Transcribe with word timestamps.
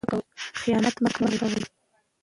خیانت 0.59 0.95
مه 1.03 1.09
کوئ. 1.15 1.29